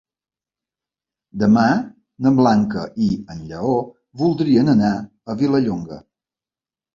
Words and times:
Demà 1.43 1.65
na 2.27 2.31
Blanca 2.39 2.85
i 3.09 3.11
en 3.35 3.43
Lleó 3.51 3.77
voldrien 4.23 4.73
anar 4.75 4.91
a 4.99 5.37
Vilallonga. 5.45 6.01